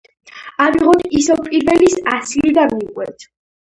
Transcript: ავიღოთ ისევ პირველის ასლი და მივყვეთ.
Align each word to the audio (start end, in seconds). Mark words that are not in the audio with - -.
ავიღოთ 0.67 1.05
ისევ 1.21 1.45
პირველის 1.51 2.01
ასლი 2.17 2.59
და 2.61 2.69
მივყვეთ. 2.77 3.33